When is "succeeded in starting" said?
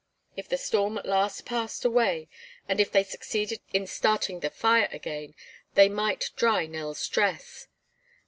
3.03-4.39